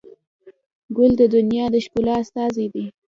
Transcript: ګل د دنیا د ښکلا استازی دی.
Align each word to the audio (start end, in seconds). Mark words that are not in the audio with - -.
ګل 0.95 1.11
د 1.21 1.23
دنیا 1.35 1.65
د 1.73 1.75
ښکلا 1.85 2.15
استازی 2.23 2.65
دی. 2.73 2.85